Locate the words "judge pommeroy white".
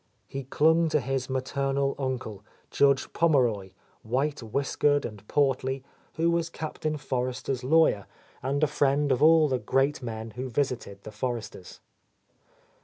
2.71-4.41